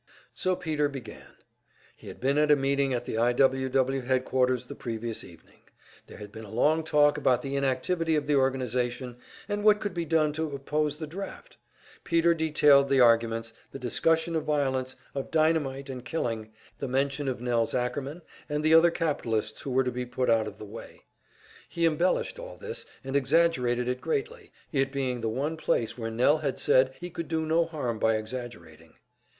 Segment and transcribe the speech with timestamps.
[0.33, 1.27] So Peter began.
[1.95, 3.33] He had been at a meeting at the I.
[3.33, 3.69] W.
[3.69, 4.01] W.
[4.01, 5.59] headquarters the previous evening.
[6.07, 9.17] There had been a long talk about the inactivity of the organization,
[9.47, 11.57] and what could be done to oppose the draft.
[12.03, 16.49] Peter detailed the arguments, the discussion of violence, of dynamite and killing,
[16.79, 20.47] the mention of Nelse Ackerman and the other capitalists who were to be put out
[20.47, 21.03] of the way.
[21.69, 26.39] He embellished all this, and exaggerated it greatly it being the one place where Nell
[26.39, 28.95] had said he could do no harm by exaggerating.